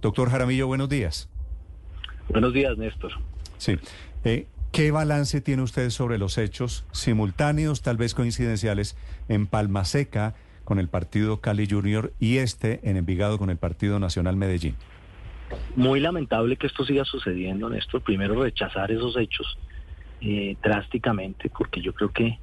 Doctor 0.00 0.30
Jaramillo, 0.30 0.66
buenos 0.66 0.88
días. 0.88 1.28
Buenos 2.28 2.52
días, 2.52 2.76
Néstor. 2.78 3.12
Sí. 3.56 3.76
Eh, 4.24 4.46
¿Qué 4.72 4.90
balance 4.90 5.40
tiene 5.40 5.62
usted 5.62 5.90
sobre 5.90 6.18
los 6.18 6.36
hechos 6.38 6.84
simultáneos, 6.92 7.82
tal 7.82 7.96
vez 7.96 8.14
coincidenciales, 8.14 8.96
en 9.28 9.46
Palma 9.46 9.84
Seca 9.84 10.34
con 10.64 10.78
el 10.78 10.88
partido 10.88 11.40
Cali 11.40 11.66
Junior 11.68 12.12
y 12.20 12.36
este 12.36 12.80
en 12.88 12.98
Envigado 12.98 13.38
con 13.38 13.48
el 13.48 13.56
Partido 13.56 13.98
Nacional 13.98 14.36
Medellín? 14.36 14.76
Muy 15.76 15.98
lamentable 15.98 16.56
que 16.56 16.66
esto 16.66 16.84
siga 16.84 17.06
sucediendo, 17.06 17.70
Néstor. 17.70 18.02
Primero, 18.02 18.42
rechazar 18.42 18.90
esos 18.90 19.16
hechos 19.16 19.58
eh, 20.20 20.56
drásticamente, 20.62 21.48
porque 21.48 21.80
yo 21.80 21.94
creo 21.94 22.12
que 22.12 22.38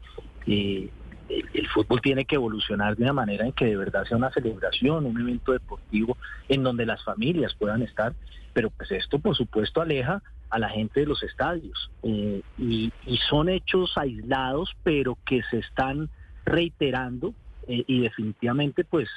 eh, 0.47 0.89
el, 1.29 1.67
fútbol 1.69 2.01
tiene 2.01 2.25
que 2.25 2.35
evolucionar 2.35 2.95
de 2.95 3.03
una 3.03 3.13
manera 3.13 3.45
en 3.45 3.51
que 3.51 3.65
de 3.65 3.77
verdad 3.77 4.05
sea 4.05 4.17
una 4.17 4.31
celebración, 4.31 5.05
un 5.05 5.19
evento 5.19 5.51
deportivo 5.51 6.17
en 6.47 6.63
donde 6.63 6.85
las 6.85 7.03
familias 7.03 7.53
puedan 7.55 7.81
estar, 7.81 8.13
pero 8.53 8.69
pues 8.69 8.91
esto 8.91 9.19
por 9.19 9.35
supuesto 9.35 9.81
aleja 9.81 10.21
a 10.49 10.59
la 10.59 10.69
gente 10.69 11.01
de 11.01 11.05
los 11.05 11.21
estadios 11.23 11.91
eh, 12.03 12.41
y, 12.57 12.91
son 13.29 13.49
hechos 13.49 13.97
aislados 13.97 14.71
pero 14.83 15.17
que 15.25 15.41
se 15.49 15.57
están 15.57 16.09
reiterando 16.45 17.33
eh, 17.67 17.83
y 17.87 18.01
definitivamente 18.01 18.83
pues 18.83 19.09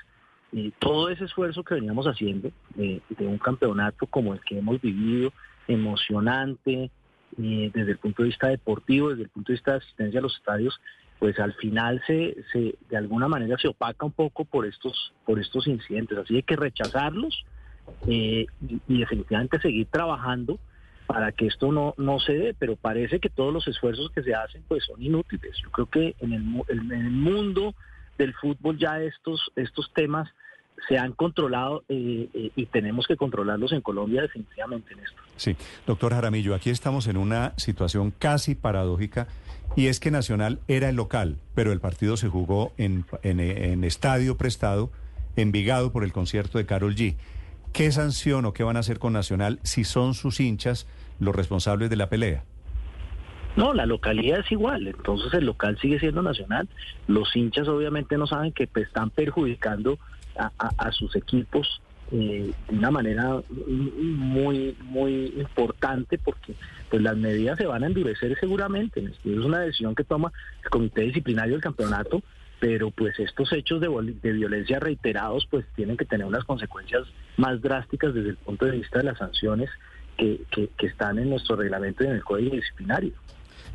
eh, 0.52 0.72
todo 0.78 1.10
ese 1.10 1.24
esfuerzo 1.24 1.62
que 1.62 1.74
veníamos 1.74 2.06
haciendo 2.06 2.50
de 2.74 3.02
un 3.26 3.38
campeonato 3.38 4.06
como 4.06 4.32
el 4.32 4.40
que 4.40 4.58
hemos 4.58 4.80
vivido, 4.80 5.32
emocionante, 5.66 6.90
desde 7.36 7.90
el 7.92 7.98
punto 7.98 8.22
de 8.22 8.30
vista 8.30 8.48
deportivo, 8.48 9.10
desde 9.10 9.24
el 9.24 9.28
punto 9.28 9.52
de 9.52 9.56
vista 9.56 9.72
de 9.72 9.78
asistencia 9.78 10.20
a 10.20 10.22
los 10.22 10.34
estadios, 10.36 10.80
pues 11.18 11.38
al 11.40 11.54
final 11.54 12.02
se, 12.06 12.36
se 12.52 12.76
de 12.88 12.96
alguna 12.96 13.28
manera 13.28 13.56
se 13.58 13.68
opaca 13.68 14.06
un 14.06 14.12
poco 14.12 14.44
por 14.44 14.66
estos 14.66 15.12
por 15.24 15.38
estos 15.40 15.66
incidentes. 15.66 16.18
Así 16.18 16.36
hay 16.36 16.42
que 16.42 16.56
rechazarlos 16.56 17.44
eh, 18.06 18.46
y, 18.86 18.98
definitivamente 18.98 19.60
seguir 19.60 19.86
trabajando 19.86 20.58
para 21.06 21.32
que 21.32 21.46
esto 21.46 21.72
no 21.72 21.94
no 21.96 22.20
se 22.20 22.34
dé 22.34 22.54
pero 22.58 22.76
parece 22.76 23.18
que 23.18 23.30
todos 23.30 23.52
los 23.52 23.66
esfuerzos 23.66 24.10
que 24.10 24.22
se 24.22 24.34
hacen 24.34 24.62
pues 24.68 24.84
son 24.84 25.02
inútiles. 25.02 25.56
Yo 25.62 25.70
creo 25.70 25.86
que 25.86 26.14
en 26.20 26.32
el, 26.32 26.44
en 26.68 26.92
el 26.92 27.10
mundo 27.10 27.74
del 28.16 28.34
fútbol 28.34 28.78
ya 28.78 29.00
estos 29.00 29.50
estos 29.56 29.92
temas 29.94 30.28
se 30.86 30.98
han 30.98 31.12
controlado 31.12 31.84
eh, 31.88 32.28
eh, 32.32 32.50
y 32.54 32.66
tenemos 32.66 33.06
que 33.06 33.16
controlarlos 33.16 33.72
en 33.72 33.80
Colombia 33.80 34.22
definitivamente 34.22 34.92
en 34.92 35.00
esto. 35.00 35.20
Sí, 35.36 35.56
doctor 35.86 36.12
Jaramillo, 36.12 36.54
aquí 36.54 36.70
estamos 36.70 37.06
en 37.06 37.16
una 37.16 37.54
situación 37.56 38.12
casi 38.16 38.54
paradójica 38.54 39.26
y 39.76 39.86
es 39.86 40.00
que 40.00 40.10
Nacional 40.10 40.60
era 40.68 40.88
el 40.88 40.96
local, 40.96 41.36
pero 41.54 41.72
el 41.72 41.80
partido 41.80 42.16
se 42.16 42.28
jugó 42.28 42.72
en, 42.78 43.04
en, 43.22 43.84
estadio 43.84 44.36
prestado, 44.36 44.90
envigado 45.36 45.92
por 45.92 46.04
el 46.04 46.12
concierto 46.12 46.58
de 46.58 46.66
Carol 46.66 46.94
G. 46.94 47.16
¿Qué 47.72 47.92
sanción 47.92 48.44
o 48.44 48.52
qué 48.52 48.64
van 48.64 48.76
a 48.76 48.80
hacer 48.80 48.98
con 48.98 49.12
Nacional 49.12 49.60
si 49.62 49.84
son 49.84 50.14
sus 50.14 50.40
hinchas 50.40 50.86
los 51.20 51.34
responsables 51.34 51.90
de 51.90 51.96
la 51.96 52.08
pelea? 52.08 52.44
No, 53.56 53.74
la 53.74 53.86
localidad 53.86 54.40
es 54.40 54.52
igual, 54.52 54.86
entonces 54.86 55.34
el 55.34 55.46
local 55.46 55.78
sigue 55.80 55.98
siendo 55.98 56.22
nacional. 56.22 56.68
Los 57.06 57.34
hinchas 57.34 57.66
obviamente 57.68 58.16
no 58.16 58.26
saben 58.26 58.52
que 58.52 58.66
pues, 58.66 58.86
están 58.86 59.10
perjudicando 59.10 59.98
a 60.38 60.92
sus 60.92 61.16
equipos 61.16 61.80
eh, 62.10 62.52
de 62.70 62.74
una 62.74 62.90
manera 62.90 63.42
muy 63.66 64.74
muy 64.84 65.34
importante 65.36 66.16
porque 66.16 66.54
pues 66.88 67.02
las 67.02 67.18
medidas 67.18 67.58
se 67.58 67.66
van 67.66 67.84
a 67.84 67.86
endurecer 67.86 68.34
seguramente. 68.40 69.04
Es 69.04 69.38
una 69.38 69.60
decisión 69.60 69.94
que 69.94 70.04
toma 70.04 70.32
el 70.64 70.70
comité 70.70 71.02
disciplinario 71.02 71.52
del 71.52 71.62
campeonato, 71.62 72.22
pero 72.60 72.90
pues 72.90 73.18
estos 73.18 73.52
hechos 73.52 73.82
de, 73.82 74.32
violencia 74.32 74.80
reiterados 74.80 75.46
pues 75.50 75.66
tienen 75.76 75.98
que 75.98 76.06
tener 76.06 76.26
unas 76.26 76.44
consecuencias 76.44 77.02
más 77.36 77.60
drásticas 77.60 78.14
desde 78.14 78.30
el 78.30 78.36
punto 78.38 78.64
de 78.64 78.78
vista 78.78 79.00
de 79.00 79.04
las 79.04 79.18
sanciones 79.18 79.68
que, 80.16 80.40
que 80.50 80.86
están 80.86 81.18
en 81.18 81.28
nuestro 81.28 81.56
reglamento 81.56 82.04
y 82.04 82.06
en 82.06 82.14
el 82.14 82.24
código 82.24 82.56
disciplinario. 82.56 83.12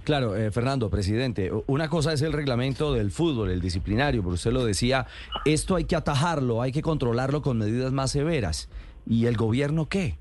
Claro, 0.03 0.35
eh, 0.35 0.51
Fernando, 0.51 0.89
presidente, 0.89 1.51
una 1.65 1.87
cosa 1.87 2.11
es 2.11 2.21
el 2.21 2.33
reglamento 2.33 2.93
del 2.93 3.09
fútbol, 3.09 3.51
el 3.51 3.61
disciplinario, 3.61 4.21
pero 4.21 4.33
usted 4.33 4.51
lo 4.51 4.65
decía, 4.65 5.07
esto 5.45 5.75
hay 5.75 5.85
que 5.85 5.95
atajarlo, 5.95 6.61
hay 6.61 6.73
que 6.73 6.81
controlarlo 6.81 7.41
con 7.41 7.57
medidas 7.57 7.93
más 7.93 8.11
severas. 8.11 8.69
¿Y 9.07 9.27
el 9.27 9.37
gobierno 9.37 9.87
qué? 9.87 10.17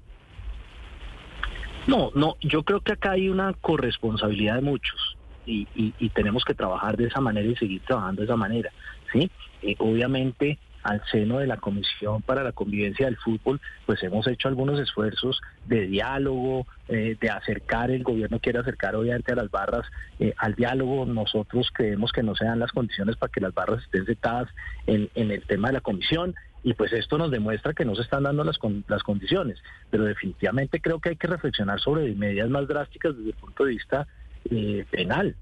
No, 1.89 2.13
no, 2.15 2.37
yo 2.41 2.63
creo 2.63 2.81
que 2.81 2.93
acá 2.93 3.13
hay 3.13 3.29
una 3.29 3.55
corresponsabilidad 3.55 4.57
de 4.57 4.63
muchos 4.63 5.17
y, 5.47 5.67
tenemos 6.11 6.45
que 6.45 6.55
trabajar 6.55 6.97
de 6.97 7.07
esa 7.07 7.21
manera 7.21 7.49
y 7.49 7.57
seguir 7.57 7.83
trabajando 7.83 8.21
de 8.21 8.27
esa 8.27 8.37
manera, 8.37 8.71
¿sí? 9.13 9.31
Eh, 9.63 9.75
obviamente 9.79 10.59
al 10.83 11.03
seno 11.11 11.39
de 11.39 11.47
la 11.47 11.57
Comisión 11.57 12.23
para 12.23 12.43
la 12.43 12.53
Convivencia 12.53 13.07
del 13.07 13.17
Fútbol, 13.17 13.61
pues 13.87 14.03
hemos 14.03 14.27
hecho 14.27 14.49
algunos 14.49 14.81
esfuerzos 14.81 15.41
de 15.67 15.87
diálogo, 15.87 16.67
eh, 16.89 17.17
de 17.21 17.31
acercar, 17.31 17.91
el 17.91 18.03
gobierno 18.03 18.41
quiere 18.41 18.59
acercar 18.59 18.97
obviamente 18.97 19.33
a 19.33 19.37
las 19.37 19.51
barras 19.51 19.87
eh, 20.19 20.35
al 20.39 20.55
diálogo, 20.55 21.07
nosotros 21.07 21.71
creemos 21.73 22.13
que 22.13 22.23
no 22.23 22.35
se 22.35 22.45
dan 22.45 22.59
las 22.59 22.73
condiciones 22.73 23.17
para 23.17 23.33
que 23.33 23.41
las 23.41 23.55
barras 23.55 23.83
estén 23.83 24.07
sentadas 24.07 24.49
en, 24.87 25.09
el 25.15 25.43
tema 25.47 25.69
de 25.69 25.75
la 25.75 25.81
comisión 25.81 26.35
y 26.65 26.75
pues 26.75 26.93
esto 26.93 27.19
nos 27.19 27.31
demuestra 27.31 27.75
que 27.75 27.85
no 27.85 27.95
se 27.97 28.03
están 28.03 28.23
dando 28.23 28.45
las, 28.45 28.59
condiciones, 28.59 29.59
pero 29.91 30.05
definitivamente 30.05 30.81
creo 30.81 31.01
que 31.01 31.11
hay 31.11 31.17
que 31.17 31.27
reflexionar 31.27 31.81
sobre 31.81 32.15
medidas 32.15 32.51
más 32.51 32.69
drásticas 32.69 33.17
desde 33.17 33.31
el 33.31 33.37
punto 33.37 33.65
de 33.65 33.71
vista 33.71 34.07
eh, 34.51 34.85
penal 34.91 35.35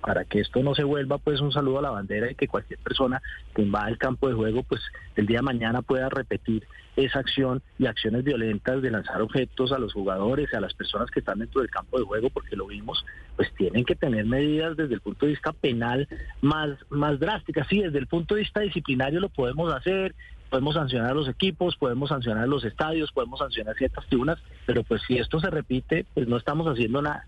para 0.00 0.24
que 0.24 0.40
esto 0.40 0.62
no 0.62 0.74
se 0.74 0.84
vuelva 0.84 1.18
pues 1.18 1.40
un 1.40 1.52
saludo 1.52 1.78
a 1.78 1.82
la 1.82 1.90
bandera 1.90 2.30
y 2.30 2.34
que 2.34 2.48
cualquier 2.48 2.78
persona 2.80 3.22
que 3.54 3.62
invada 3.62 3.88
el 3.88 3.98
campo 3.98 4.28
de 4.28 4.34
juego 4.34 4.62
pues 4.62 4.80
el 5.16 5.26
día 5.26 5.38
de 5.38 5.42
mañana 5.42 5.82
pueda 5.82 6.08
repetir 6.08 6.66
esa 7.04 7.20
acción 7.20 7.62
y 7.78 7.86
acciones 7.86 8.24
violentas 8.24 8.82
de 8.82 8.90
lanzar 8.90 9.22
objetos 9.22 9.72
a 9.72 9.78
los 9.78 9.92
jugadores, 9.92 10.52
a 10.52 10.60
las 10.60 10.74
personas 10.74 11.10
que 11.10 11.20
están 11.20 11.38
dentro 11.38 11.60
del 11.60 11.70
campo 11.70 11.98
de 11.98 12.04
juego, 12.04 12.30
porque 12.30 12.56
lo 12.56 12.66
vimos, 12.66 13.04
pues 13.36 13.52
tienen 13.54 13.84
que 13.84 13.94
tener 13.94 14.26
medidas 14.26 14.76
desde 14.76 14.94
el 14.94 15.00
punto 15.00 15.26
de 15.26 15.32
vista 15.32 15.52
penal 15.52 16.08
más, 16.40 16.70
más 16.90 17.20
drásticas. 17.20 17.66
Sí, 17.68 17.82
desde 17.82 17.98
el 17.98 18.06
punto 18.06 18.34
de 18.34 18.40
vista 18.40 18.60
disciplinario 18.60 19.20
lo 19.20 19.28
podemos 19.28 19.72
hacer, 19.72 20.14
podemos 20.50 20.74
sancionar 20.74 21.10
a 21.10 21.14
los 21.14 21.28
equipos, 21.28 21.76
podemos 21.76 22.08
sancionar 22.08 22.44
a 22.44 22.48
los 22.48 22.64
estadios, 22.64 23.12
podemos 23.12 23.38
sancionar 23.38 23.76
ciertas 23.76 24.06
tribunas, 24.06 24.38
pero 24.66 24.82
pues 24.82 25.02
si 25.06 25.18
esto 25.18 25.38
se 25.40 25.50
repite, 25.50 26.04
pues 26.14 26.26
no 26.26 26.36
estamos 26.36 26.66
haciendo 26.66 27.02
nada. 27.02 27.26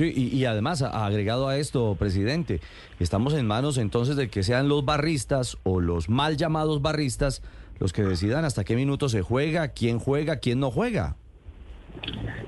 Sí, 0.00 0.14
y, 0.32 0.46
además, 0.46 0.80
agregado 0.80 1.48
a 1.48 1.58
esto, 1.58 1.94
presidente, 1.98 2.62
estamos 3.00 3.34
en 3.34 3.46
manos 3.46 3.76
entonces 3.76 4.16
de 4.16 4.30
que 4.30 4.42
sean 4.42 4.66
los 4.66 4.82
barristas 4.82 5.58
o 5.62 5.78
los 5.78 6.08
mal 6.08 6.38
llamados 6.38 6.80
barristas 6.80 7.42
los 7.78 7.92
que 7.92 8.02
decidan 8.02 8.46
hasta 8.46 8.64
qué 8.64 8.76
minuto 8.76 9.10
se 9.10 9.20
juega, 9.20 9.68
quién 9.68 9.98
juega, 9.98 10.36
quién 10.36 10.58
no 10.58 10.70
juega. 10.70 11.16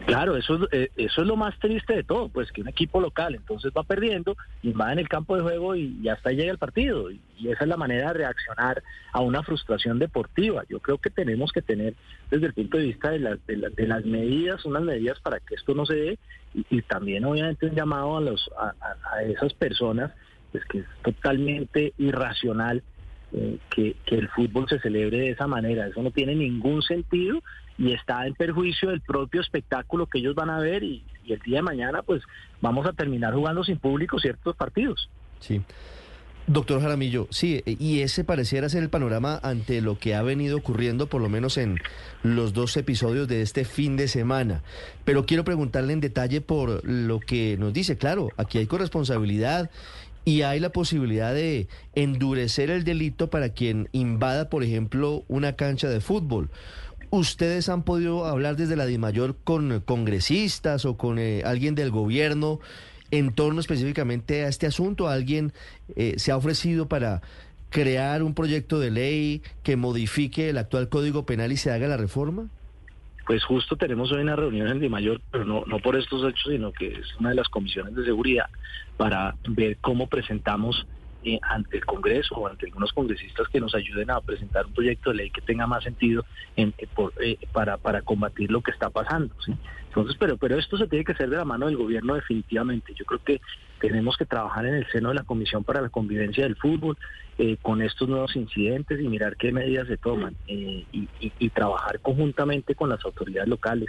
Claro, 0.07 0.37
eso, 0.37 0.69
eh, 0.73 0.91
eso 0.97 1.23
es 1.23 1.27
lo 1.27 1.37
más 1.37 1.59
triste 1.59 1.95
de 1.95 2.03
todo, 2.03 2.29
pues 2.29 2.51
que 2.51 2.61
un 2.61 2.69
equipo 2.69 3.01
local 3.01 3.35
entonces 3.35 3.73
va 3.77 3.85
perdiendo 3.85 4.37
y 4.63 4.73
va 4.73 4.93
en 4.93 4.99
el 4.99 5.09
campo 5.09 5.37
de 5.37 5.43
juego 5.43 5.77
y, 5.77 6.09
hasta 6.09 6.31
ahí 6.31 6.37
llega 6.37 6.53
el 6.53 6.59
partido. 6.59 7.11
Y, 7.11 7.21
esa 7.49 7.65
es 7.65 7.69
la 7.69 7.77
manera 7.77 8.09
de 8.09 8.19
reaccionar 8.19 8.83
a 9.13 9.21
una 9.21 9.43
frustración 9.43 9.99
deportiva. 9.99 10.65
Yo 10.69 10.81
creo 10.81 10.99
que 10.99 11.11
tenemos 11.11 11.51
que 11.51 11.63
tener 11.63 11.95
desde 12.31 12.47
el 12.47 12.53
punto 12.53 12.79
de 12.79 12.85
vista 12.85 13.11
de, 13.11 13.39
de, 13.47 13.87
las 13.87 14.05
medidas, 14.05 14.65
unas 14.65 14.83
medidas 14.83 15.19
para 15.21 15.41
que 15.41 15.55
esto 15.55 15.75
no 15.75 15.87
se 15.87 15.95
dé 15.95 16.19
y, 16.55 16.83
también 16.83 17.25
obviamente 17.25 17.67
un 17.67 17.75
llamado 17.75 18.17
a, 18.17 18.21
los, 18.21 18.51
a, 18.59 19.23
esas 19.23 19.55
personas, 19.55 20.13
pues 20.51 20.65
que 20.67 20.79
es 20.81 20.87
totalmente 21.03 21.95
irracional 21.99 22.83
eh, 23.35 23.59
que, 23.71 23.97
el 24.07 24.29
fútbol 24.29 24.69
se 24.69 24.79
celebre 24.79 25.19
de 25.19 25.31
esa 25.31 25.47
manera. 25.47 25.87
Eso 25.87 26.03
no 26.03 26.11
tiene 26.11 26.35
ningún 26.35 26.83
sentido 26.83 27.43
y 27.79 27.93
está 27.93 28.27
en 28.27 28.35
perjuicio 28.35 28.91
del 28.91 29.01
propio 29.01 29.41
espectáculo 29.41 30.07
que 30.07 30.19
ellos 30.19 30.35
van 30.35 30.51
a 30.51 30.59
ver 30.59 30.83
y, 30.83 31.03
el 31.27 31.39
día 31.39 31.59
de 31.59 31.63
mañana 31.63 32.03
pues 32.03 32.21
vamos 32.61 32.85
a 32.85 32.93
terminar 32.93 33.33
jugando 33.33 33.63
sin 33.65 33.79
público 33.79 34.19
ciertos 34.19 34.57
partidos. 34.57 35.09
Sí. 35.41 35.63
Doctor 36.49 36.83
Jaramillo, 36.83 37.29
sí, 37.31 37.63
y 37.65 38.01
ese 38.01 38.25
pareciera 38.25 38.69
ser 38.69 38.83
el 38.83 38.91
panorama 38.91 39.39
ante 39.45 39.81
lo 39.81 39.97
que 39.97 40.17
ha 40.17 40.23
venido 40.23 40.59
ocurriendo, 40.59 41.07
por 41.07 41.23
lo 41.23 41.29
menos 41.29 41.57
en 41.57 41.79
los 42.25 42.53
dos 42.53 42.77
episodios 42.77 43.29
de 43.29 43.43
este 43.43 43.65
fin 43.65 43.97
de 43.97 44.09
semana. 44.09 44.63
Pero 45.05 45.25
quiero 45.25 45.45
preguntarle 45.45 45.93
en 45.93 46.01
detalle 46.01 46.41
por 46.41 46.85
lo 46.85 47.21
que 47.21 47.57
nos 47.59 47.73
dice. 47.73 47.97
Claro, 47.97 48.29
aquí 48.37 48.59
hay 48.59 48.67
corresponsabilidad 48.67 49.71
y 50.25 50.43
hay 50.43 50.61
la 50.61 50.71
posibilidad 50.71 51.35
de 51.35 51.69
endurecer 51.95 52.71
el 52.71 52.85
delito 52.85 53.31
para 53.31 53.51
quien 53.51 53.89
invada, 53.93 54.49
por 54.49 54.63
ejemplo, 54.63 55.25
una 55.29 55.55
cancha 55.55 55.89
de 55.89 56.01
fútbol. 56.01 56.51
¿Ustedes 57.11 57.69
han 57.69 57.83
podido 57.83 58.25
hablar 58.25 58.57
desde 58.57 58.77
la 58.77 58.87
DIMAYOR 58.87 59.37
con 59.45 59.81
congresistas 59.81 60.85
o 60.85 60.97
con 60.97 61.19
eh, 61.19 61.43
alguien 61.45 61.75
del 61.75 61.91
gobierno 61.91 62.61
en 63.11 63.35
torno 63.35 63.61
específicamente 63.61 64.45
a 64.45 64.49
este 64.49 64.67
asunto? 64.67 65.09
¿Alguien 65.09 65.53
eh, 65.97 66.15
se 66.17 66.33
ha 66.33 66.37
ofrecido 66.37 66.89
para 66.89 67.21
crear 67.69 68.23
un 68.23 68.35
proyecto 68.35 68.79
de 68.79 68.91
ley 68.91 69.43
que 69.63 69.77
modifique 69.77 70.51
el 70.51 70.59
actual 70.59 70.89
Código 70.89 71.27
Penal 71.27 71.53
y 71.53 71.57
se 71.57 71.71
haga 71.71 71.89
la 71.89 71.97
reforma? 71.97 72.49
Pues 73.27 73.45
justo 73.45 73.77
tenemos 73.77 74.11
hoy 74.13 74.23
una 74.23 74.37
reunión 74.37 74.69
en 74.69 74.81
DIMAYOR, 74.81 75.21
pero 75.31 75.45
no, 75.45 75.65
no 75.67 75.79
por 75.79 75.97
estos 75.97 76.25
hechos, 76.25 76.53
sino 76.53 76.73
que 76.73 76.89
es 76.89 77.17
una 77.19 77.31
de 77.31 77.37
las 77.37 77.49
comisiones 77.49 77.95
de 77.95 78.05
seguridad 78.05 78.47
para 78.97 79.37
ver 79.49 79.79
cómo 79.81 80.09
presentamos 80.09 80.87
eh, 81.25 81.39
ante 81.43 81.77
el 81.79 81.85
Congreso 81.85 82.35
o 82.37 82.47
ante 82.49 82.67
algunos 82.67 82.93
congresistas 82.93 83.49
que 83.49 83.61
nos 83.61 83.75
ayuden 83.75 84.11
a 84.11 84.21
presentar 84.21 84.67
un 84.67 84.73
proyecto 84.73 85.11
de 85.11 85.17
ley 85.17 85.31
que 85.31 85.41
tenga 85.41 85.67
más 85.67 85.85
sentido 85.85 86.25
en, 86.57 86.75
eh, 86.79 86.87
eh, 87.21 87.39
para, 87.53 87.77
para 87.79 88.03
combatir 88.03 88.51
lo 88.51 88.61
que 88.61 88.71
está 88.71 88.91
pasando. 88.91 89.35
¿sí? 89.45 89.53
Entonces, 89.89 90.17
pero, 90.19 90.37
pero 90.37 90.59
esto 90.59 90.77
se 90.77 90.87
tiene 90.89 91.05
que 91.05 91.13
hacer 91.13 91.31
de 91.31 91.37
la 91.37 91.45
mano 91.45 91.67
del 91.67 91.77
gobierno 91.77 92.15
definitivamente. 92.15 92.95
Yo 92.95 93.05
creo 93.05 93.21
que 93.25 93.41
tenemos 93.81 94.17
que 94.17 94.27
trabajar 94.27 94.67
en 94.67 94.75
el 94.75 94.87
seno 94.91 95.11
de 95.11 95.17
la 95.17 95.25
Comisión 95.25 95.65
para 95.65 95.81
la 95.81 95.89
Convivencia 95.91 96.45
del 96.45 96.57
Fútbol 96.57 96.97
con 97.63 97.83
estos 97.83 98.09
nuevos 98.09 98.37
incidentes 98.37 99.01
y 99.01 99.09
mirar 99.09 99.37
qué 99.37 99.51
medidas 99.53 99.89
se 99.89 99.97
toman 99.97 100.37
y, 100.47 100.87
y- 100.93 101.09
y 101.39 101.51
trabajar 101.51 101.99
conjuntamente 102.01 102.75
con 102.77 102.89
las 102.89 103.05
autoridades 103.05 103.49
locales 103.49 103.89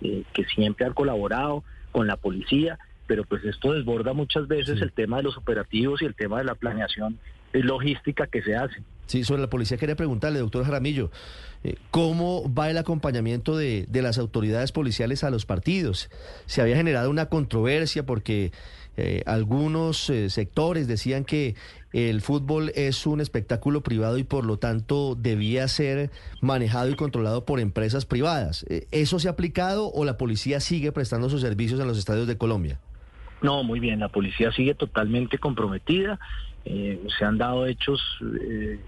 que 0.00 0.44
siempre 0.54 0.86
han 0.86 0.94
colaborado 0.94 1.64
con 1.92 2.06
la 2.06 2.16
policía, 2.16 2.78
pero 3.06 3.24
pues 3.24 3.44
esto 3.44 3.72
desborda 3.72 4.12
muchas 4.12 4.48
veces 4.48 4.78
Sí. 4.78 4.82
el 4.84 4.92
tema 4.92 5.18
de 5.18 5.22
los 5.24 5.36
operativos 5.36 6.02
y 6.02 6.04
el 6.04 6.14
tema 6.14 6.38
de 6.38 6.44
la 6.44 6.54
planeación 6.54 7.18
logística 7.52 8.26
que 8.26 8.42
se 8.42 8.54
hace. 8.54 8.82
Sí, 9.06 9.24
sobre 9.24 9.40
la 9.40 9.48
policía 9.48 9.78
quería 9.78 9.94
preguntarle, 9.96 10.40
doctor 10.40 10.64
Jaramillo, 10.64 11.10
eh, 11.64 11.76
¿cómo 11.90 12.52
va 12.52 12.68
el 12.70 12.76
acompañamiento 12.76 13.56
de, 13.56 13.86
de 13.88 14.02
las 14.02 14.18
autoridades 14.18 14.72
policiales 14.72 15.24
a 15.24 15.30
los 15.30 15.46
partidos? 15.46 16.10
Se 16.46 16.60
había 16.60 16.76
generado 16.76 17.08
una 17.08 17.26
controversia 17.26 18.04
porque 18.04 18.52
eh, 18.96 19.22
algunos 19.26 20.10
eh, 20.10 20.28
sectores 20.28 20.88
decían 20.88 21.24
que 21.24 21.54
el 21.92 22.20
fútbol 22.20 22.72
es 22.74 23.06
un 23.06 23.20
espectáculo 23.20 23.82
privado 23.82 24.18
y 24.18 24.24
por 24.24 24.44
lo 24.44 24.58
tanto 24.58 25.14
debía 25.14 25.66
ser 25.68 26.10
manejado 26.42 26.90
y 26.90 26.96
controlado 26.96 27.44
por 27.46 27.58
empresas 27.60 28.04
privadas. 28.04 28.66
¿Eso 28.90 29.18
se 29.18 29.28
ha 29.28 29.30
aplicado 29.30 29.90
o 29.92 30.04
la 30.04 30.18
policía 30.18 30.60
sigue 30.60 30.92
prestando 30.92 31.30
sus 31.30 31.40
servicios 31.40 31.80
en 31.80 31.86
los 31.86 31.96
estadios 31.96 32.26
de 32.26 32.36
Colombia? 32.36 32.80
No, 33.46 33.62
muy 33.62 33.78
bien, 33.78 34.00
la 34.00 34.08
policía 34.08 34.50
sigue 34.50 34.74
totalmente 34.74 35.38
comprometida. 35.38 36.18
eh, 36.64 37.00
se 37.16 37.24
han 37.24 37.38
dado 37.38 37.64
hechos, 37.64 38.00
eh, 38.40 38.80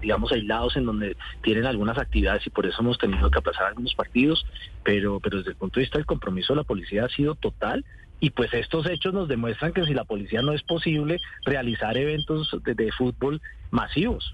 digamos, 0.00 0.30
aislados 0.30 0.76
en 0.76 0.86
donde 0.86 1.16
tienen 1.42 1.66
algunas 1.66 1.98
actividades 1.98 2.46
y 2.46 2.50
por 2.50 2.64
eso 2.64 2.80
hemos 2.80 2.96
tenido 2.96 3.28
que 3.28 3.40
aplazar 3.40 3.66
algunos 3.66 3.92
partidos, 3.96 4.46
pero, 4.84 5.18
pero 5.18 5.38
desde 5.38 5.50
el 5.50 5.56
punto 5.56 5.80
de 5.80 5.86
vista 5.86 5.98
del 5.98 6.06
compromiso 6.06 6.52
de 6.52 6.58
la 6.58 6.62
policía 6.62 7.06
ha 7.06 7.08
sido 7.08 7.34
total. 7.34 7.84
Y 8.20 8.30
pues 8.30 8.54
estos 8.54 8.86
hechos 8.86 9.12
nos 9.12 9.26
demuestran 9.26 9.72
que 9.72 9.84
si 9.84 9.94
la 9.94 10.04
policía 10.04 10.42
no 10.42 10.52
es 10.52 10.62
posible 10.62 11.20
realizar 11.44 11.96
eventos 11.96 12.56
de, 12.64 12.74
de 12.74 12.92
fútbol 12.92 13.42
masivos. 13.72 14.32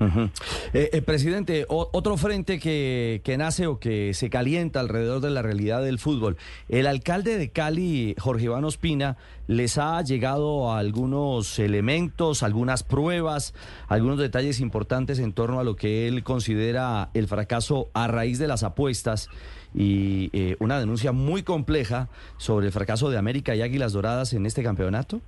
Ujú. 0.00 0.30
Eh, 0.72 1.02
presidente, 1.02 1.64
otro 1.68 2.16
frente 2.16 2.58
que, 2.58 3.20
que 3.24 3.36
nace 3.36 3.66
o 3.66 3.78
que 3.78 4.14
se 4.14 4.30
calienta 4.30 4.80
alrededor 4.80 5.20
de 5.20 5.30
la 5.30 5.42
realidad 5.42 5.82
del 5.82 5.98
fútbol. 5.98 6.36
El 6.68 6.86
alcalde 6.86 7.38
de 7.38 7.50
Cali, 7.50 8.14
Jorge 8.18 8.44
Iván 8.44 8.64
Ospina, 8.64 9.16
les 9.48 9.78
ha 9.78 10.00
llegado 10.02 10.72
algunos 10.72 11.58
elementos, 11.58 12.42
algunas 12.42 12.82
pruebas, 12.82 13.54
algunos 13.88 14.18
detalles 14.18 14.60
importantes 14.60 15.18
en 15.18 15.32
torno 15.32 15.58
a 15.58 15.64
lo 15.64 15.74
que 15.74 16.06
él 16.06 16.22
considera 16.22 17.10
el 17.14 17.26
fracaso 17.28 17.88
a 17.94 18.06
raíz 18.06 18.38
de 18.38 18.46
las 18.46 18.62
apuestas 18.62 19.28
y 19.74 20.30
eh, 20.32 20.56
una 20.60 20.78
denuncia 20.78 21.12
muy 21.12 21.42
compleja 21.42 22.08
sobre 22.36 22.66
el 22.66 22.72
fracaso 22.72 23.10
de 23.10 23.18
América 23.18 23.54
y 23.54 23.62
Águilas 23.62 23.92
Doradas 23.92 24.32
en 24.32 24.46
este 24.46 24.62
campeonato. 24.62 25.20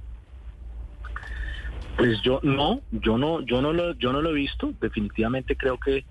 Pues 2.00 2.22
yo 2.22 2.40
no, 2.42 2.80
yo 2.92 3.18
no, 3.18 3.42
yo 3.42 3.60
no 3.60 3.74
lo, 3.74 3.92
yo 3.94 4.10
no 4.10 4.22
lo 4.22 4.30
he 4.30 4.34
visto. 4.34 4.72
Definitivamente 4.80 5.54
creo 5.54 5.78
que 5.78 6.04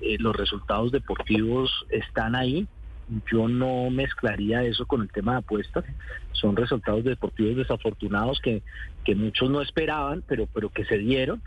eh, 0.00 0.16
los 0.18 0.34
resultados 0.34 0.90
deportivos 0.90 1.70
están 1.90 2.34
ahí. 2.34 2.66
Yo 3.30 3.46
no 3.46 3.90
mezclaría 3.90 4.62
eso 4.62 4.86
con 4.86 5.02
el 5.02 5.10
tema 5.10 5.32
de 5.32 5.38
apuestas. 5.40 5.84
Son 6.32 6.56
resultados 6.56 7.04
deportivos 7.04 7.56
desafortunados 7.56 8.40
que, 8.40 8.62
que 9.04 9.14
muchos 9.14 9.50
no 9.50 9.60
esperaban, 9.60 10.24
pero, 10.26 10.48
pero 10.50 10.70
que 10.70 10.86
se 10.86 10.96
dieron 10.96 11.42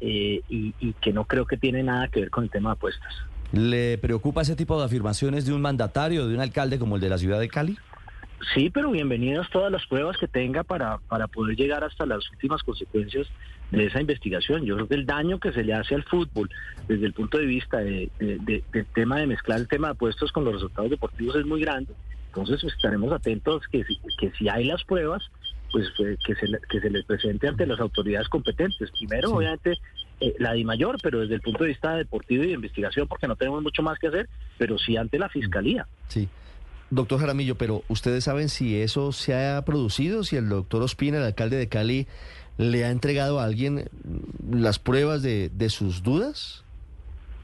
eh, 0.00 0.42
y, 0.48 0.72
y 0.78 0.92
que 1.00 1.12
no 1.12 1.24
creo 1.24 1.44
que 1.44 1.56
tiene 1.56 1.82
nada 1.82 2.06
que 2.06 2.20
ver 2.20 2.30
con 2.30 2.44
el 2.44 2.50
tema 2.50 2.70
de 2.70 2.74
apuestas. 2.74 3.12
¿Le 3.50 3.98
preocupa 3.98 4.42
ese 4.42 4.54
tipo 4.54 4.78
de 4.78 4.84
afirmaciones 4.84 5.44
de 5.44 5.52
un 5.52 5.60
mandatario, 5.60 6.28
de 6.28 6.34
un 6.36 6.40
alcalde 6.40 6.78
como 6.78 6.94
el 6.94 7.02
de 7.02 7.08
la 7.08 7.18
ciudad 7.18 7.40
de 7.40 7.48
Cali? 7.48 7.76
Sí, 8.54 8.70
pero 8.70 8.90
bienvenidas 8.90 9.48
todas 9.50 9.70
las 9.70 9.86
pruebas 9.86 10.16
que 10.16 10.26
tenga 10.26 10.62
para, 10.64 10.98
para 11.08 11.28
poder 11.28 11.56
llegar 11.56 11.84
hasta 11.84 12.06
las 12.06 12.28
últimas 12.30 12.62
consecuencias 12.62 13.26
de 13.70 13.84
esa 13.86 14.00
investigación. 14.00 14.64
Yo 14.64 14.76
creo 14.76 14.88
que 14.88 14.94
el 14.94 15.04
daño 15.06 15.38
que 15.38 15.52
se 15.52 15.62
le 15.62 15.74
hace 15.74 15.94
al 15.94 16.04
fútbol 16.04 16.48
desde 16.88 17.06
el 17.06 17.12
punto 17.12 17.36
de 17.38 17.44
vista 17.46 17.78
de, 17.78 18.08
de- 18.18 18.38
de- 18.38 18.64
del 18.72 18.86
tema 18.86 19.18
de 19.18 19.26
mezclar 19.26 19.58
el 19.60 19.68
tema 19.68 19.88
de 19.88 19.92
apuestos 19.92 20.32
con 20.32 20.44
los 20.44 20.54
resultados 20.54 20.90
deportivos 20.90 21.36
es 21.36 21.44
muy 21.44 21.60
grande. 21.60 21.92
Entonces 22.28 22.60
pues, 22.62 22.74
estaremos 22.74 23.12
atentos 23.12 23.62
que 23.70 23.84
si, 23.84 23.98
que 24.18 24.30
si 24.38 24.48
hay 24.48 24.64
las 24.64 24.82
pruebas, 24.84 25.22
pues 25.70 25.88
eh, 25.98 26.16
que, 26.24 26.34
se, 26.34 26.46
que 26.68 26.80
se 26.80 26.90
les 26.90 27.04
presente 27.04 27.46
ante 27.46 27.66
las 27.66 27.78
autoridades 27.78 28.28
competentes. 28.28 28.90
Primero, 28.92 29.28
Sí. 29.28 29.34
obviamente, 29.34 29.78
eh, 30.20 30.34
la 30.38 30.54
de 30.54 30.64
mayor, 30.64 30.96
pero 31.02 31.20
desde 31.20 31.34
el 31.34 31.40
punto 31.42 31.64
de 31.64 31.70
vista 31.70 31.94
deportivo 31.94 32.42
y 32.44 32.48
de 32.48 32.52
investigación, 32.54 33.06
porque 33.06 33.28
no 33.28 33.36
tenemos 33.36 33.62
mucho 33.62 33.82
más 33.82 33.98
que 33.98 34.08
hacer, 34.08 34.28
pero 34.58 34.78
sí 34.78 34.96
ante 34.96 35.18
la 35.18 35.28
fiscalía. 35.28 35.86
Sí. 36.08 36.28
Doctor 36.90 37.20
Jaramillo, 37.20 37.54
pero 37.56 37.82
¿ustedes 37.88 38.24
saben 38.24 38.48
si 38.48 38.80
eso 38.80 39.12
se 39.12 39.34
ha 39.34 39.64
producido? 39.64 40.24
Si 40.24 40.36
el 40.36 40.48
doctor 40.48 40.82
Ospina, 40.82 41.18
el 41.18 41.24
alcalde 41.24 41.56
de 41.56 41.68
Cali, 41.68 42.06
le 42.58 42.84
ha 42.84 42.90
entregado 42.90 43.40
a 43.40 43.44
alguien 43.44 43.88
mm, 44.04 44.56
las 44.60 44.78
pruebas 44.78 45.22
de, 45.22 45.50
de 45.50 45.70
sus 45.70 46.02
dudas? 46.02 46.64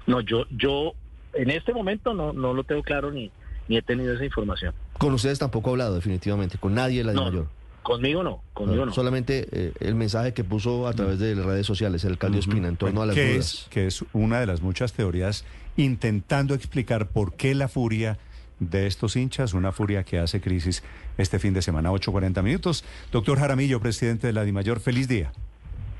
No, 0.06 0.20
yo, 0.20 0.44
yo 0.50 0.92
en 1.34 1.50
este 1.50 1.72
momento 1.72 2.12
no, 2.14 2.32
no 2.32 2.54
lo 2.54 2.64
tengo 2.64 2.82
claro 2.82 3.10
ni, 3.10 3.30
ni 3.68 3.76
he 3.76 3.82
tenido 3.82 4.14
esa 4.14 4.24
información. 4.24 4.74
Con 4.98 5.12
ustedes 5.14 5.38
tampoco 5.38 5.70
ha 5.70 5.72
hablado, 5.72 5.94
definitivamente, 5.94 6.58
con 6.58 6.74
nadie 6.74 6.98
de 6.98 7.04
la 7.04 7.12
No, 7.12 7.24
mayor. 7.26 7.48
Conmigo 7.82 8.24
no, 8.24 8.42
conmigo 8.52 8.84
no. 8.84 8.92
Solamente 8.92 9.46
eh, 9.52 9.72
el 9.78 9.94
mensaje 9.94 10.34
que 10.34 10.42
puso 10.42 10.88
a 10.88 10.92
través 10.92 11.20
de 11.20 11.36
las 11.36 11.46
redes 11.46 11.66
sociales 11.66 12.02
el 12.04 12.12
alcalde 12.12 12.40
Ospina 12.40 12.66
en 12.66 12.76
torno 12.76 13.00
a 13.00 13.06
las 13.06 13.14
que 13.14 13.34
dudas. 13.34 13.54
es, 13.54 13.66
que 13.70 13.86
es 13.86 14.04
una 14.12 14.40
de 14.40 14.46
las 14.46 14.60
muchas 14.60 14.92
teorías 14.92 15.44
intentando 15.76 16.54
explicar 16.54 17.06
por 17.10 17.34
qué 17.34 17.54
la 17.54 17.68
furia 17.68 18.18
de 18.58 18.86
estos 18.86 19.16
hinchas, 19.16 19.52
una 19.54 19.72
furia 19.72 20.02
que 20.04 20.18
hace 20.18 20.40
crisis 20.40 20.82
este 21.18 21.38
fin 21.38 21.52
de 21.54 21.62
semana, 21.62 21.90
8.40 21.92 22.42
minutos. 22.42 22.84
Doctor 23.12 23.38
Jaramillo, 23.38 23.80
presidente 23.80 24.26
de 24.26 24.32
la 24.32 24.44
DIMAYOR, 24.44 24.80
feliz 24.80 25.08
día. 25.08 25.32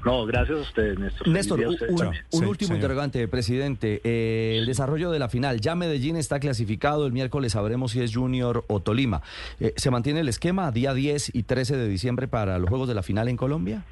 No, 0.05 0.25
gracias 0.25 0.58
a 0.58 0.61
ustedes, 0.62 0.99
Néstor. 1.00 1.26
Néstor, 1.29 1.58
un, 1.61 1.67
ustedes 1.67 1.91
un- 1.93 1.99
también. 1.99 2.25
un 2.31 2.41
Sí, 2.41 2.47
último 2.47 2.67
señor. 2.69 2.76
interrogante, 2.79 3.26
presidente. 3.26 4.00
Eh, 4.05 4.56
el 4.58 4.67
desarrollo 4.67 5.11
de 5.11 5.19
la 5.19 5.29
final. 5.29 5.61
Ya 5.61 5.75
Medellín 5.75 6.14
está 6.17 6.38
clasificado. 6.38 7.06
El 7.06 7.12
miércoles 7.12 7.53
sabremos 7.53 7.91
si 7.91 8.00
es 8.00 8.14
Junior 8.14 8.64
o 8.69 8.79
Tolima. 8.81 9.23
Eh, 9.58 9.73
¿Se 9.76 9.91
mantiene 9.91 10.20
el 10.20 10.29
esquema 10.29 10.70
día 10.70 10.94
10 10.94 11.35
y 11.35 11.43
13 11.43 11.76
de 11.76 11.88
diciembre 11.88 12.29
para 12.29 12.58
los 12.61 12.69
juegos 12.69 12.87
de 12.87 12.94
la 12.94 13.03
final 13.03 13.26
en 13.26 13.37
Colombia? 13.37 13.82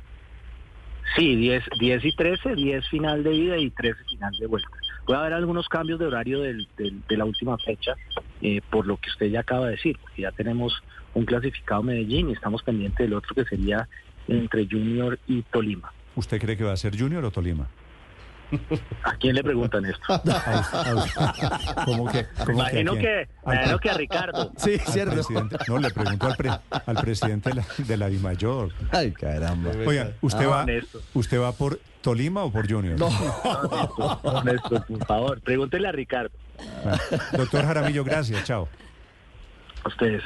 Sí, 1.16 1.34
10, 1.36 1.64
10 1.80 2.04
y 2.04 2.14
13, 2.14 2.54
10 2.54 2.88
final 2.88 3.22
de 3.24 3.34
ida 3.34 3.56
y 3.58 3.70
13 3.70 4.02
final 4.04 4.32
de 4.38 4.46
vuelta. 4.46 4.68
Puede 5.06 5.18
haber 5.20 5.32
algunos 5.34 5.68
cambios 5.68 5.98
de 5.98 6.06
horario 6.06 6.40
del- 6.40 6.66
del- 6.78 7.02
de 7.08 7.16
la 7.16 7.24
última 7.24 7.58
fecha, 7.58 7.94
eh, 8.44 8.60
por 8.70 8.86
lo 8.86 8.96
que 8.98 9.10
usted 9.10 9.26
ya 9.26 9.40
acaba 9.40 9.66
de 9.66 9.72
decir, 9.72 9.98
porque 10.00 10.22
ya 10.22 10.30
tenemos 10.30 10.72
un 11.14 11.24
clasificado 11.24 11.82
Medellín 11.82 12.28
y 12.28 12.32
estamos 12.34 12.62
pendientes 12.62 12.98
del 12.98 13.14
otro 13.14 13.34
que 13.34 13.44
sería 13.44 13.88
entre 14.28 14.66
Junior 14.70 15.18
y 15.26 15.42
Tolima. 15.42 15.92
¿Usted 16.14 16.38
cree 16.40 16.56
que 16.56 16.64
va 16.64 16.72
a 16.72 16.76
ser 16.76 16.96
Junior 16.98 17.24
o 17.24 17.30
Tolima? 17.30 17.66
¿A 19.02 19.16
quién 19.16 19.34
le 19.34 19.42
preguntan 19.42 19.84
esto? 19.86 20.20
¿Cómo 21.84 22.06
que, 22.10 22.26
cómo 22.44 22.52
Imagino 22.60 22.94
que, 22.94 23.28
imagino 23.44 23.78
que 23.78 23.90
a 23.90 23.94
Ricardo. 23.94 24.52
Sí, 24.56 24.78
presidente. 25.10 25.56
No, 25.66 25.78
le 25.78 25.90
pregunto 25.90 26.26
al, 26.26 26.36
pre- 26.36 26.50
al 26.70 26.96
presidente 26.96 27.50
de 27.50 27.56
la, 27.56 27.64
de 27.78 27.96
la 27.96 28.08
DIMAYOR. 28.08 28.70
Ay, 28.92 29.12
caramba. 29.12 29.70
Oiga, 29.86 30.12
¿usted, 30.20 30.44
Ah, 30.44 30.64
va. 30.64 30.66
¿usted 31.14 31.40
va 31.40 31.52
por 31.52 31.80
Tolima 32.02 32.44
o 32.44 32.52
por 32.52 32.70
Junior? 32.70 32.98
No. 32.98 33.08
No, 34.22 34.42
Néstor, 34.44 34.86
por 34.86 35.06
favor, 35.06 35.40
pregúntele 35.40 35.88
a 35.88 35.92
Ricardo. 35.92 36.30
Doctor 37.32 37.64
Jaramillo, 37.64 38.04
gracias. 38.04 38.44
Chao. 38.44 38.68
A 39.84 39.88
ustedes. 39.88 40.22